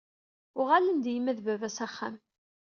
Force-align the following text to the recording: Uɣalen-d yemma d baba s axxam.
Uɣalen-d 0.59 1.05
yemma 1.11 1.33
d 1.37 1.39
baba 1.45 1.69
s 1.75 1.79
axxam. 1.85 2.15